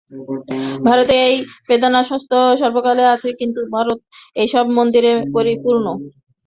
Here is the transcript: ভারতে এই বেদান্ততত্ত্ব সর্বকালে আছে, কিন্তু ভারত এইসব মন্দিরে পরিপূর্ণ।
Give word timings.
ভারতে 0.87 1.15
এই 1.27 1.35
বেদান্ততত্ত্ব 1.67 2.31
সর্বকালে 2.61 3.03
আছে, 3.13 3.29
কিন্তু 3.39 3.59
ভারত 3.75 3.99
এইসব 4.35 4.65
মন্দিরে 4.77 5.11
পরিপূর্ণ। 5.35 5.85